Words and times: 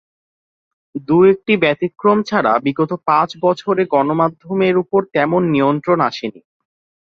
দু-একটি 1.07 1.53
ব্যতিক্রম 1.57 2.17
ছাড়া 2.23 2.53
বিগত 2.65 2.91
পাঁচ 3.07 3.29
বছরে 3.41 3.83
গণমাধ্যমের 3.85 4.75
ওপর 4.77 5.01
তেমন 5.13 5.41
নিয়ন্ত্রণ 5.53 5.99
আসেনি। 6.09 6.41